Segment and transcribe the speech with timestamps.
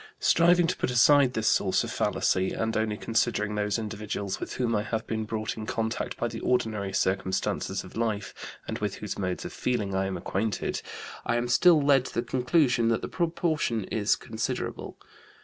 [0.19, 4.75] Striving to put aside this source of fallacy, and only considering those individuals with whom
[4.75, 8.33] I have been brought in contact by the ordinary circumstances of life,
[8.67, 10.81] and with whose modes of feeling I am acquainted,
[11.23, 14.97] I am still led to the conclusion that the proportion is considerable.